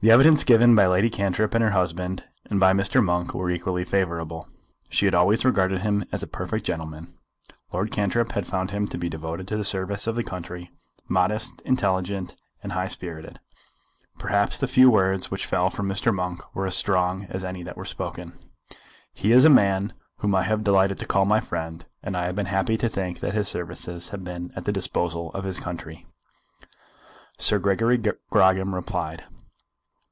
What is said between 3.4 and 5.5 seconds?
equally favourable. She had always